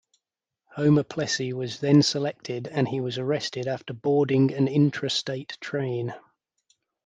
[0.71, 6.15] Homer Plessy was then selected and he was arrested after boarding an intrastate train.